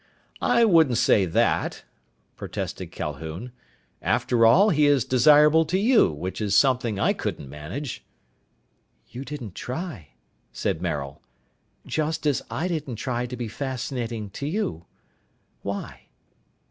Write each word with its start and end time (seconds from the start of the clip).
"I 0.41 0.65
wouldn't 0.65 0.97
say 0.97 1.25
that," 1.27 1.83
protested 2.35 2.87
Calhoun. 2.91 3.51
"After 4.01 4.47
all, 4.47 4.71
he 4.71 4.87
is 4.87 5.05
desirable 5.05 5.63
to 5.65 5.77
you, 5.77 6.11
which 6.11 6.41
is 6.41 6.55
something 6.55 6.97
I 6.97 7.13
couldn't 7.13 7.47
manage." 7.47 8.03
"You 9.09 9.23
didn't 9.23 9.53
try," 9.53 10.07
said 10.51 10.81
Maril. 10.81 11.21
"Just 11.85 12.25
as 12.25 12.41
I 12.49 12.67
didn't 12.67 12.95
try 12.95 13.27
to 13.27 13.37
be 13.37 13.47
fascinating 13.47 14.31
to 14.31 14.47
you. 14.47 14.85
Why?" 15.61 16.07